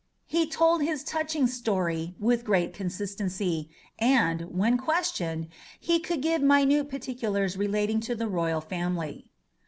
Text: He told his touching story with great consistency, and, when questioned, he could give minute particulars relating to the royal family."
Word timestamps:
He 0.25 0.47
told 0.49 0.81
his 0.81 1.03
touching 1.03 1.45
story 1.45 2.15
with 2.19 2.43
great 2.43 2.73
consistency, 2.73 3.69
and, 3.99 4.41
when 4.49 4.75
questioned, 4.75 5.47
he 5.79 5.99
could 5.99 6.23
give 6.23 6.41
minute 6.41 6.89
particulars 6.89 7.55
relating 7.55 7.99
to 8.09 8.15
the 8.15 8.27
royal 8.27 8.61
family." 8.61 9.29